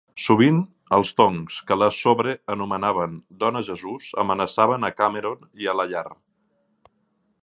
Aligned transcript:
Sovint, 0.25 0.55
els 0.95 1.09
Tongs, 1.19 1.57
que 1.71 1.77
la 1.81 1.89
sobrenomenaven 1.97 3.13
"Dona 3.45 3.61
Jesús", 3.67 4.07
amenaçaven 4.23 4.87
a 4.89 4.95
Cameron 5.03 5.45
i 5.65 5.69
a 5.75 5.77
la 5.81 5.87
llar. 5.93 6.07